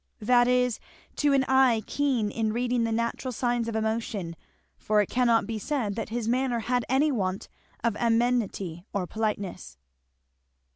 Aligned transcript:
That 0.23 0.47
is, 0.47 0.79
to 1.17 1.31
an 1.33 1.43
eye 1.47 1.83
keen 1.85 2.31
in 2.31 2.53
reading 2.53 2.85
the 2.85 2.91
natural 2.91 3.31
signs 3.31 3.67
of 3.67 3.75
emotion; 3.75 4.35
for 4.75 4.99
it 4.99 5.11
cannot 5.11 5.45
be 5.45 5.59
said 5.59 5.93
that 5.93 6.09
his 6.09 6.27
manner 6.27 6.61
had 6.61 6.83
any 6.89 7.11
want 7.11 7.47
of 7.83 7.95
amenity 7.99 8.83
or 8.93 9.05
politeness. 9.05 9.77